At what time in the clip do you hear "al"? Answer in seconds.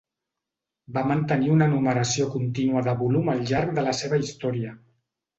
3.33-3.43